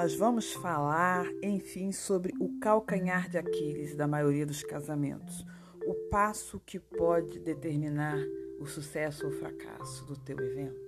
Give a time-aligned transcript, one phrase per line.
[0.00, 5.44] Nós vamos falar, enfim, sobre o calcanhar de Aquiles da maioria dos casamentos,
[5.84, 8.16] o passo que pode determinar
[8.60, 10.80] o sucesso ou fracasso do teu evento.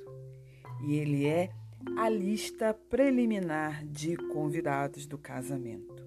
[0.87, 1.51] E ele é
[1.99, 6.07] a lista preliminar de convidados do casamento.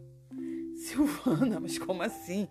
[0.74, 2.48] Silvana, mas como assim?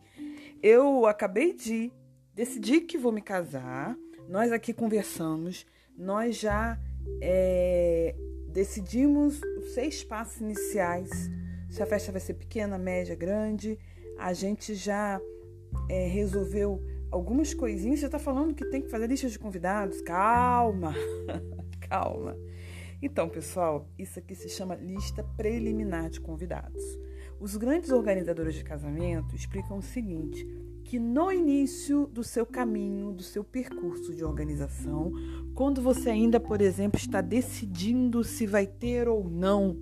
[0.62, 1.90] Eu acabei de
[2.34, 3.96] decidir que vou me casar,
[4.28, 6.78] nós aqui conversamos, nós já
[7.22, 8.14] é,
[8.52, 11.10] decidimos os seis passos iniciais.
[11.70, 13.78] Se a festa vai ser pequena, média, grande.
[14.18, 15.20] A gente já
[15.88, 18.00] é, resolveu algumas coisinhas.
[18.00, 20.00] Já está falando que tem que fazer lista de convidados.
[20.02, 20.94] Calma,
[21.88, 22.36] calma.
[23.00, 26.82] Então, pessoal, isso aqui se chama lista preliminar de convidados.
[27.40, 30.46] Os grandes organizadores de casamento explicam o seguinte:
[30.92, 35.10] que no início do seu caminho, do seu percurso de organização,
[35.54, 39.74] quando você ainda, por exemplo, está decidindo se vai ter ou não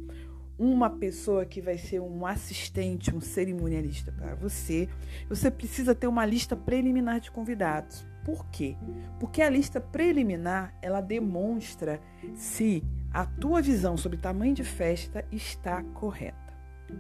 [0.56, 4.88] uma pessoa que vai ser um assistente, um cerimonialista para você,
[5.28, 8.06] você precisa ter uma lista preliminar de convidados.
[8.24, 8.76] Por quê?
[9.18, 12.00] Porque a lista preliminar, ela demonstra
[12.36, 16.49] se a tua visão sobre tamanho de festa está correta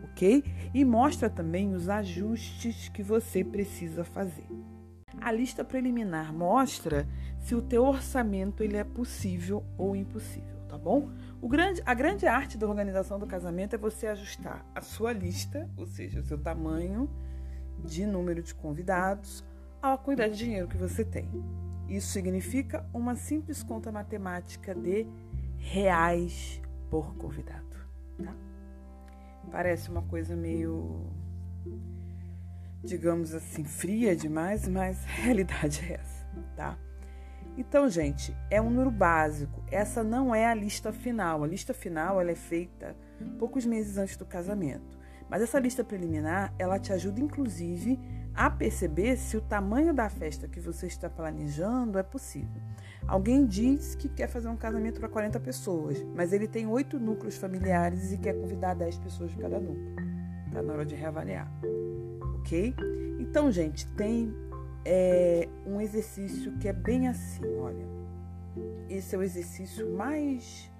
[0.04, 0.44] ok?
[0.72, 4.46] E mostra também os ajustes que você precisa fazer.
[5.20, 7.06] A lista preliminar mostra
[7.40, 11.10] se o teu orçamento ele é possível ou impossível, tá bom?
[11.40, 15.68] O grande, a grande arte da organização do casamento é você ajustar a sua lista,
[15.76, 17.10] ou seja, o seu tamanho
[17.84, 19.44] de número de convidados,
[19.82, 21.28] à quantidade de dinheiro que você tem.
[21.88, 25.06] Isso significa uma simples conta matemática de
[25.58, 27.76] reais por convidado,
[28.22, 28.34] tá?
[29.50, 31.06] Parece uma coisa meio,
[32.82, 36.78] digamos assim, fria demais, mas a realidade é essa, tá?
[37.56, 39.62] Então, gente, é um número básico.
[39.70, 41.42] Essa não é a lista final.
[41.42, 42.96] A lista final ela é feita
[43.38, 44.98] poucos meses antes do casamento.
[45.28, 47.98] Mas essa lista preliminar, ela te ajuda inclusive
[48.34, 52.62] a perceber se o tamanho da festa que você está planejando é possível.
[53.10, 57.36] Alguém diz que quer fazer um casamento para 40 pessoas, mas ele tem oito núcleos
[57.36, 59.96] familiares e quer convidar 10 pessoas de cada núcleo.
[60.46, 61.52] Está na hora de reavaliar.
[62.38, 62.72] Ok?
[63.18, 64.32] Então, gente, tem
[64.84, 67.84] é, um exercício que é bem assim, olha.
[68.88, 70.70] Esse é o exercício mais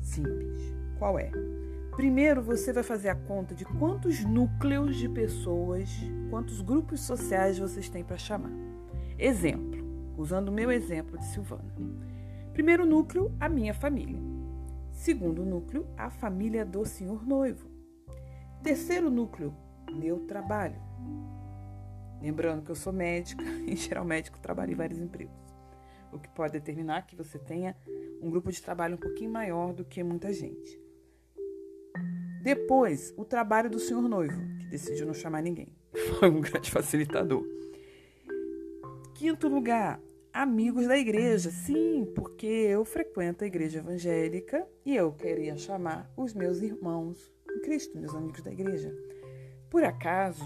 [0.00, 0.76] simples.
[0.96, 1.32] Qual é?
[1.96, 5.90] Primeiro, você vai fazer a conta de quantos núcleos de pessoas,
[6.30, 8.52] quantos grupos sociais vocês têm para chamar.
[9.18, 9.75] Exemplo
[10.16, 11.74] usando o meu exemplo de Silvana.
[12.52, 14.18] Primeiro núcleo, a minha família.
[14.92, 17.68] Segundo núcleo, a família do senhor noivo.
[18.62, 19.54] Terceiro núcleo,
[19.92, 20.80] meu trabalho.
[22.20, 25.36] Lembrando que eu sou médica, em geral médico trabalha em vários empregos,
[26.12, 27.76] o que pode determinar que você tenha
[28.22, 30.80] um grupo de trabalho um pouquinho maior do que muita gente.
[32.42, 35.68] Depois, o trabalho do senhor noivo, que decidiu não chamar ninguém.
[36.18, 37.44] Foi um grande facilitador.
[39.14, 40.00] Quinto lugar,
[40.36, 41.50] amigos da igreja.
[41.50, 47.60] Sim, porque eu frequento a igreja evangélica e eu queria chamar os meus irmãos em
[47.62, 48.94] Cristo, meus amigos da igreja.
[49.70, 50.44] Por acaso,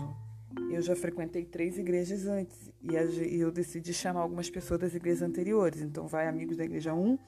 [0.71, 5.83] eu já frequentei três igrejas antes e eu decidi chamar algumas pessoas das igrejas anteriores.
[5.83, 7.19] Então, vai amigos da igreja 1,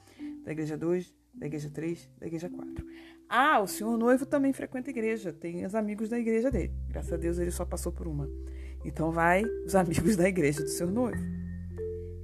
[0.45, 2.85] da igreja 2, da igreja 3, da igreja 4.
[3.27, 6.73] Ah, o senhor noivo também frequenta a igreja, tem os amigos da igreja dele.
[6.87, 8.29] Graças a Deus ele só passou por uma.
[8.85, 11.42] Então, vai os amigos da igreja do senhor noivo.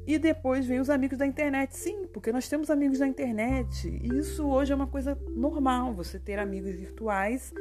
[0.09, 1.77] E depois vem os amigos da internet.
[1.77, 3.87] Sim, porque nós temos amigos da internet.
[3.87, 7.53] E isso hoje é uma coisa normal, você ter amigos virtuais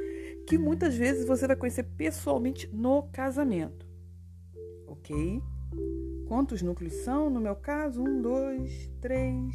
[0.46, 3.86] que muitas vezes você vai conhecer pessoalmente no casamento.
[4.86, 5.42] Ok?
[6.26, 7.28] Quantos núcleos são?
[7.28, 9.54] No meu caso, um, dois, três,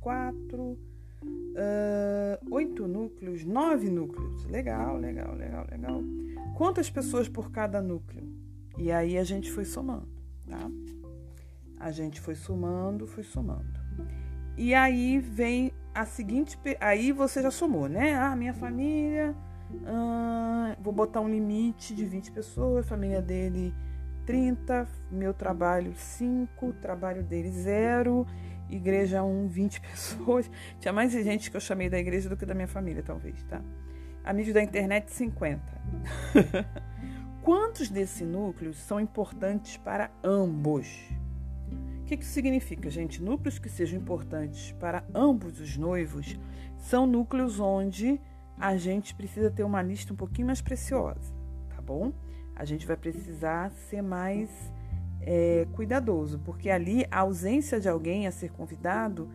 [0.00, 0.78] quatro,
[1.22, 4.46] uh, oito núcleos, nove núcleos.
[4.46, 6.02] Legal, legal, legal, legal.
[6.56, 8.26] Quantas pessoas por cada núcleo?
[8.78, 10.08] E aí a gente foi somando,
[10.48, 10.70] tá?
[11.84, 13.78] A gente foi somando, foi somando.
[14.56, 16.58] E aí vem a seguinte.
[16.80, 18.14] Aí você já somou, né?
[18.14, 19.36] Ah, minha família.
[19.84, 23.74] Ah, vou botar um limite de 20 pessoas, família dele
[24.24, 28.26] 30, meu trabalho 5, trabalho dele 0,
[28.70, 30.50] igreja 1, 20 pessoas.
[30.80, 33.60] Tinha mais gente que eu chamei da igreja do que da minha família, talvez, tá?
[34.24, 35.60] Amigos da internet 50.
[37.44, 41.12] Quantos desses núcleos são importantes para ambos?
[42.04, 43.22] O que, que significa, gente?
[43.22, 46.38] Núcleos que sejam importantes para ambos os noivos
[46.76, 48.20] são núcleos onde
[48.60, 51.32] a gente precisa ter uma lista um pouquinho mais preciosa,
[51.74, 52.12] tá bom?
[52.54, 54.50] A gente vai precisar ser mais
[55.22, 59.30] é, cuidadoso, porque ali a ausência de alguém a ser convidado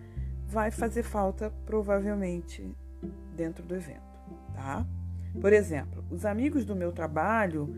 [0.46, 2.72] vai fazer falta provavelmente
[3.36, 4.16] dentro do evento,
[4.54, 4.86] tá?
[5.42, 7.76] Por exemplo, os amigos do meu trabalho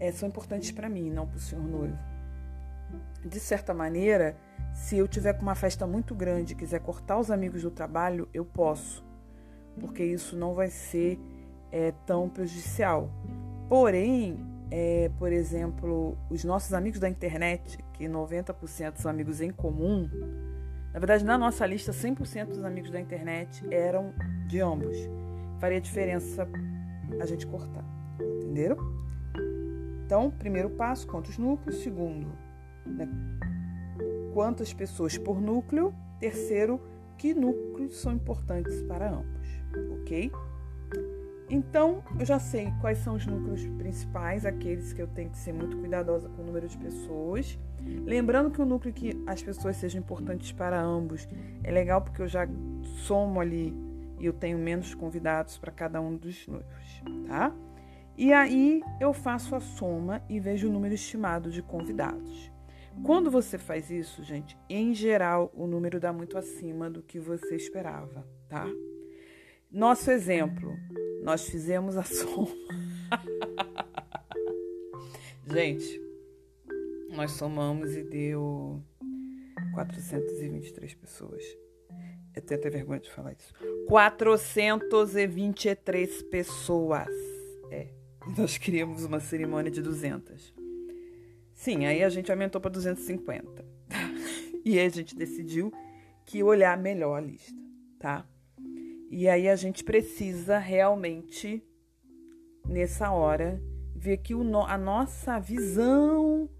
[0.00, 2.11] é, são importantes para mim, não para o senhor noivo.
[3.24, 4.36] De certa maneira,
[4.72, 8.28] se eu tiver com uma festa muito grande e quiser cortar os amigos do trabalho,
[8.32, 9.04] eu posso,
[9.78, 11.18] porque isso não vai ser
[11.70, 13.10] é, tão prejudicial.
[13.68, 14.38] Porém,
[14.70, 20.08] é, por exemplo, os nossos amigos da internet, que 90% são amigos em comum,
[20.92, 24.12] na verdade, na nossa lista, 100% dos amigos da internet eram
[24.46, 24.96] de ambos.
[25.58, 26.46] Faria diferença
[27.20, 27.84] a gente cortar,
[28.20, 28.76] entenderam?
[30.04, 31.82] Então, primeiro passo, quantos núcleos?
[31.82, 32.30] Segundo,
[32.86, 33.08] né,
[34.32, 35.94] quantas pessoas por núcleo?
[36.18, 36.80] Terceiro,
[37.18, 39.48] que núcleos são importantes para ambos,
[40.00, 40.30] ok?
[41.50, 45.52] Então, eu já sei quais são os núcleos principais, aqueles que eu tenho que ser
[45.52, 47.58] muito cuidadosa com o número de pessoas.
[48.06, 51.28] Lembrando que o núcleo que as pessoas sejam importantes para ambos
[51.62, 52.48] é legal porque eu já
[53.04, 53.76] somo ali
[54.18, 57.52] e eu tenho menos convidados para cada um dos noivos, tá?
[58.16, 62.51] E aí eu faço a soma e vejo o número estimado de convidados.
[63.04, 67.56] Quando você faz isso, gente, em geral o número dá muito acima do que você
[67.56, 68.66] esperava, tá?
[69.70, 70.76] Nosso exemplo,
[71.22, 72.48] nós fizemos a soma.
[75.46, 76.00] gente,
[77.10, 78.80] nós somamos e deu
[79.74, 81.42] 423 pessoas.
[82.34, 83.52] Eu tenho até vergonha de falar isso.
[83.88, 87.08] 423 pessoas.
[87.70, 87.88] É.
[88.38, 90.61] Nós queríamos uma cerimônia de 200.
[91.62, 93.64] Sim, aí a gente aumentou para 250.
[94.66, 95.72] e aí a gente decidiu
[96.26, 97.56] que olhar melhor a lista,
[98.00, 98.26] tá?
[99.08, 101.64] E aí a gente precisa realmente,
[102.66, 103.62] nessa hora,
[103.94, 106.50] ver que no, a nossa visão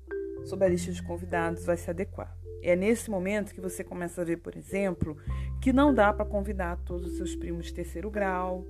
[0.45, 2.39] sobre a lista de convidados vai se adequar.
[2.63, 5.17] É nesse momento que você começa a ver, por exemplo,
[5.61, 8.65] que não dá para convidar todos os seus primos de terceiro grau,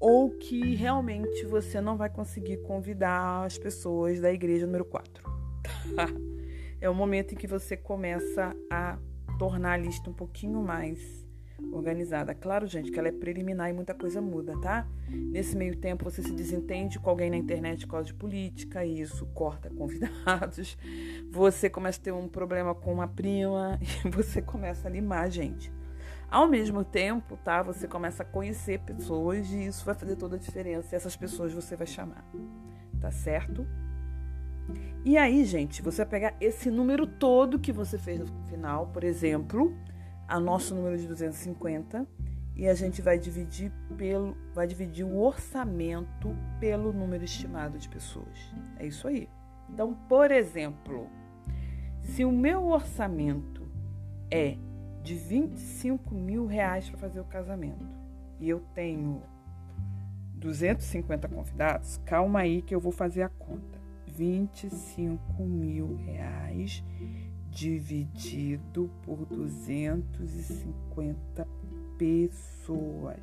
[0.00, 5.45] ou que realmente você não vai conseguir convidar as pessoas da igreja número 4.
[6.80, 8.98] é o momento em que você começa a
[9.38, 11.26] tornar a lista um pouquinho mais
[11.72, 12.34] organizada.
[12.34, 14.86] Claro, gente, que ela é preliminar e muita coisa muda, tá?
[15.08, 19.00] Nesse meio tempo você se desentende com alguém na internet por causa de política, e
[19.00, 20.76] isso corta convidados.
[21.30, 25.72] Você começa a ter um problema com uma prima e você começa a limar, gente.
[26.30, 27.62] Ao mesmo tempo, tá?
[27.62, 30.94] Você começa a conhecer pessoas e isso vai fazer toda a diferença.
[30.94, 32.24] E essas pessoas você vai chamar,
[33.00, 33.66] tá certo?
[35.04, 39.04] E aí, gente, você vai pegar esse número todo que você fez no final, por
[39.04, 39.76] exemplo,
[40.26, 42.06] a nosso número de 250,
[42.56, 48.52] e a gente vai dividir pelo vai dividir o orçamento pelo número estimado de pessoas.
[48.78, 49.28] É isso aí.
[49.68, 51.08] Então, por exemplo,
[52.00, 53.62] se o meu orçamento
[54.30, 54.56] é
[55.02, 57.86] de 25 mil reais para fazer o casamento
[58.40, 59.22] e eu tenho
[60.34, 63.75] 250 convidados, calma aí que eu vou fazer a conta.
[64.16, 66.82] 25 mil reais
[67.50, 71.46] dividido por 250
[71.98, 73.20] pessoas.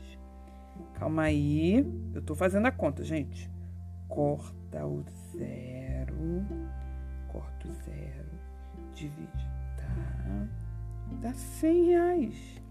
[0.94, 1.84] Calma aí,
[2.14, 3.52] eu tô fazendo a conta, gente.
[4.08, 5.04] Corta o
[5.36, 6.46] zero,
[7.32, 8.30] corta o zero,
[8.94, 9.48] divide,
[9.78, 10.48] tá?
[11.20, 12.62] dá 100 reais.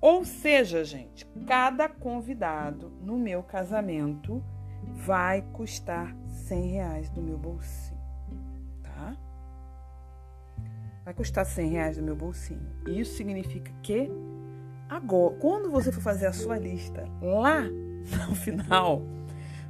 [0.00, 4.42] Ou seja, gente, cada convidado no meu casamento
[4.82, 8.00] vai custar 100 reais do meu bolsinho,
[8.80, 9.16] tá?
[11.04, 12.70] Vai custar 100 reais do meu bolsinho.
[12.86, 14.08] Isso significa que
[14.88, 17.62] agora, quando você for fazer a sua lista lá
[18.28, 19.02] no final,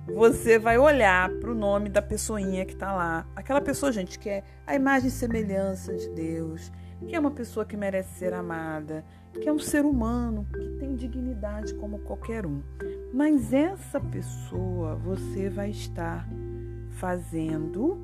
[0.07, 3.27] você vai olhar para o nome da pessoinha que está lá.
[3.35, 6.71] Aquela pessoa, gente, que é a imagem e semelhança de Deus,
[7.09, 9.03] que é uma pessoa que merece ser amada,
[9.33, 12.63] que é um ser humano, que tem dignidade como qualquer um.
[13.15, 16.29] Mas essa pessoa você vai estar
[16.97, 17.99] fazendo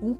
[0.00, 0.16] um,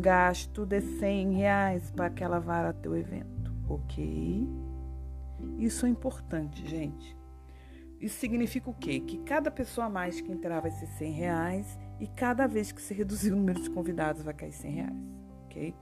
[0.00, 4.46] gasto de 100 reais para que ela vá ao teu evento, ok?
[5.58, 7.16] Isso é importante, gente.
[8.00, 9.00] Isso significa o quê?
[9.00, 12.82] Que cada pessoa a mais que entrar vai ser 100 reais E cada vez que
[12.82, 14.96] você reduzir o número de convidados, vai cair 100 reais,
[15.44, 15.74] ok?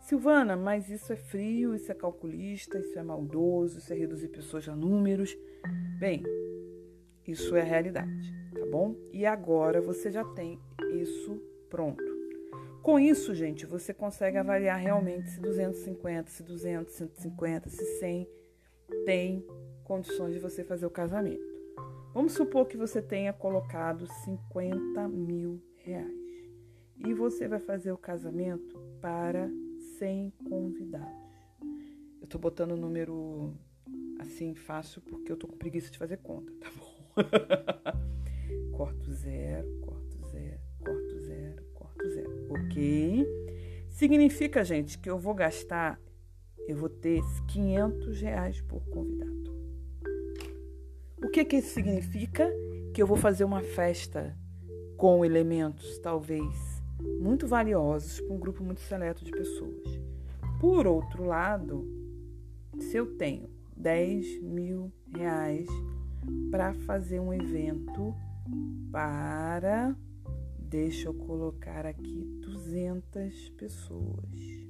[0.00, 4.68] Silvana, mas isso é frio, isso é calculista, isso é maldoso, isso é reduzir pessoas
[4.68, 5.36] a números.
[5.98, 6.22] Bem,
[7.26, 8.94] isso é a realidade, tá bom?
[9.12, 10.58] E agora você já tem
[10.92, 12.04] isso pronto.
[12.82, 18.28] Com isso, gente, você consegue avaliar realmente se 250, se 200, 150, se 100
[19.04, 19.44] tem
[19.82, 21.44] condições de você fazer o casamento.
[22.14, 26.26] Vamos supor que você tenha colocado 50 mil reais
[27.04, 29.50] e você vai fazer o casamento para
[29.98, 31.26] 100 convidados.
[32.20, 33.52] Eu estou botando o número
[34.18, 36.86] assim fácil porque eu estou com preguiça de fazer conta, tá bom?
[38.72, 43.26] corto zero, corto zero, corto zero, corto zero, ok?
[43.88, 46.00] Significa, gente, que eu vou gastar
[46.66, 49.54] eu vou ter 500 reais por convidado.
[51.22, 52.52] O que, que isso significa?
[52.92, 54.36] Que eu vou fazer uma festa
[54.96, 56.82] com elementos, talvez,
[57.20, 60.00] muito valiosos para um grupo muito seleto de pessoas.
[60.60, 61.86] Por outro lado,
[62.80, 65.68] se eu tenho 10 mil reais
[66.50, 68.14] para fazer um evento
[68.90, 69.94] para,
[70.58, 74.66] deixa eu colocar aqui, 200 pessoas.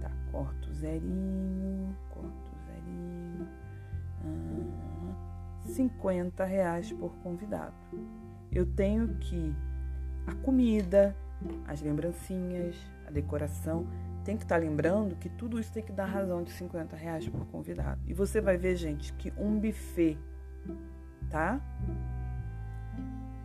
[0.00, 3.48] Tá, corto zerinho, corto zerinho.
[4.24, 7.74] Ah, 50 reais por convidado.
[8.52, 9.54] Eu tenho que
[10.26, 11.16] a comida,
[11.66, 13.86] as lembrancinhas, a decoração,
[14.24, 17.28] tem que estar tá lembrando que tudo isso tem que dar razão de 50 reais
[17.28, 18.00] por convidado.
[18.06, 20.18] E você vai ver, gente, que um buffet,
[21.30, 21.60] tá?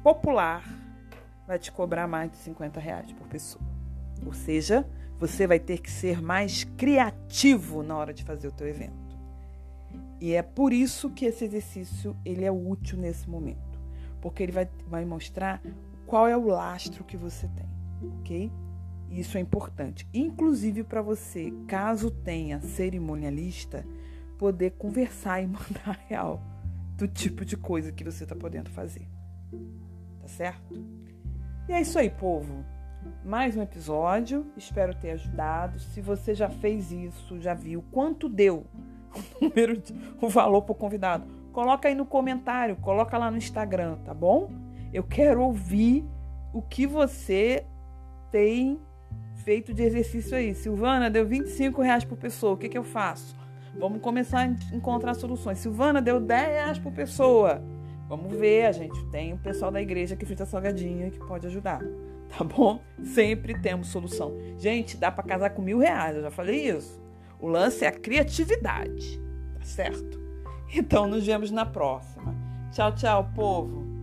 [0.05, 0.63] Popular
[1.47, 3.65] vai te cobrar mais de 50 reais por pessoa.
[4.23, 8.67] Ou seja, você vai ter que ser mais criativo na hora de fazer o teu
[8.67, 9.17] evento.
[10.21, 13.79] E é por isso que esse exercício ele é útil nesse momento,
[14.21, 15.59] porque ele vai, vai mostrar
[16.05, 17.67] qual é o lastro que você tem,
[18.19, 18.51] ok?
[19.09, 23.83] Isso é importante, inclusive para você, caso tenha cerimonialista,
[24.37, 26.43] poder conversar e mandar real
[26.95, 29.07] do tipo de coisa que você está podendo fazer,
[30.25, 30.83] tá certo?
[31.69, 32.65] E é isso aí, povo
[33.23, 34.45] mais um episódio.
[34.57, 35.79] Espero ter ajudado.
[35.79, 38.65] Se você já fez isso, já viu quanto deu
[39.13, 43.37] o número, de, o valor para o convidado, coloca aí no comentário, coloca lá no
[43.37, 44.49] Instagram, tá bom?
[44.91, 46.03] Eu quero ouvir
[46.51, 47.63] o que você
[48.31, 48.79] tem
[49.43, 50.55] feito de exercício aí.
[50.55, 53.35] Silvana, deu 25 reais por pessoa, o que, que eu faço?
[53.77, 55.59] Vamos começar a encontrar soluções.
[55.59, 57.61] Silvana, deu 10 reais por pessoa.
[58.07, 61.81] Vamos ver, a gente tem o pessoal da igreja que frita salgadinho que pode ajudar
[62.37, 62.81] tá bom?
[63.03, 64.33] Sempre temos solução.
[64.57, 67.01] Gente, dá para casar com mil reais, eu já falei isso.
[67.39, 69.19] O lance é a criatividade,
[69.57, 70.19] tá certo?
[70.73, 72.35] Então, nos vemos na próxima.
[72.71, 73.94] Tchau, tchau, povo.